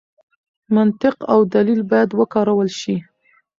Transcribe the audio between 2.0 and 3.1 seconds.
وکارول شي.